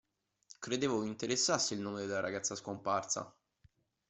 Credevo 0.57 1.01
vi 1.01 1.09
interessasse 1.09 1.75
il 1.75 1.79
nome 1.79 2.07
della 2.07 2.21
ragazza 2.21 2.55
scomparsa. 2.55 3.31